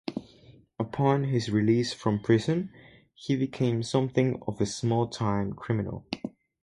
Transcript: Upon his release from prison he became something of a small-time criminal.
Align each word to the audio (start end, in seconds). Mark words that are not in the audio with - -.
Upon 0.79 1.25
his 1.25 1.51
release 1.51 1.93
from 1.93 2.21
prison 2.21 2.71
he 3.13 3.35
became 3.35 3.83
something 3.83 4.41
of 4.47 4.59
a 4.59 4.65
small-time 4.65 5.53
criminal. 5.53 6.07